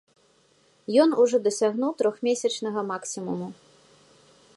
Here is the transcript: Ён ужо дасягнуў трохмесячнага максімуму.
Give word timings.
Ён 1.03 1.09
ужо 1.23 1.37
дасягнуў 1.47 1.91
трохмесячнага 1.99 2.81
максімуму. 2.91 3.47